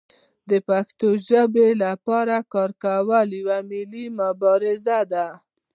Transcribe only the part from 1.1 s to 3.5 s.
ژبې لپاره کار کول